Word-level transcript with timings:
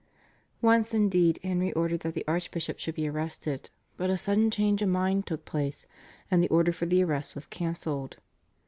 Once 0.63 0.95
indeed 0.95 1.37
Henry 1.43 1.71
ordered 1.73 1.99
that 1.99 2.15
the 2.15 2.23
archbishop 2.27 2.79
should 2.79 2.95
be 2.95 3.07
arrested, 3.07 3.69
but 3.97 4.09
a 4.09 4.17
sudden 4.17 4.49
change 4.49 4.81
of 4.81 4.89
mind 4.89 5.27
took 5.27 5.45
place, 5.45 5.85
and 6.31 6.41
the 6.41 6.49
order 6.49 6.71
for 6.71 6.87
the 6.87 7.03
arrest 7.03 7.35
was 7.35 7.45
cancelled. 7.45 8.17